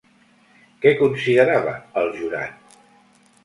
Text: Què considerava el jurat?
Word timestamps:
Què 0.85 0.93
considerava 1.03 1.77
el 2.03 2.13
jurat? 2.19 2.77